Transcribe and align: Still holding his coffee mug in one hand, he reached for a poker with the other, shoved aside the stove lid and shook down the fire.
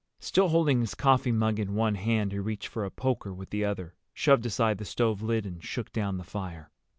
Still 0.17 0.47
holding 0.47 0.79
his 0.79 0.95
coffee 0.95 1.31
mug 1.31 1.59
in 1.59 1.75
one 1.75 1.93
hand, 1.93 2.31
he 2.31 2.39
reached 2.39 2.65
for 2.69 2.83
a 2.83 2.89
poker 2.89 3.31
with 3.31 3.51
the 3.51 3.63
other, 3.63 3.93
shoved 4.15 4.47
aside 4.47 4.79
the 4.79 4.83
stove 4.85 5.21
lid 5.21 5.45
and 5.45 5.63
shook 5.63 5.93
down 5.93 6.17
the 6.17 6.23
fire. 6.23 6.71